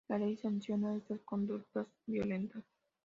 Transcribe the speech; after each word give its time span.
La 0.11 0.17
ley 0.21 0.29
sanciona 0.43 0.93
estas 1.01 1.21
conductas 1.33 1.87
violentas"". 2.15 2.63